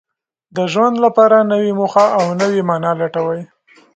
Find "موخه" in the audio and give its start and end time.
1.79-2.05